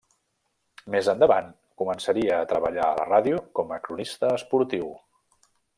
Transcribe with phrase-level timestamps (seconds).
[0.95, 1.51] Més endavant
[1.83, 4.91] començaria a treballar a la ràdio com a cronista esportiu.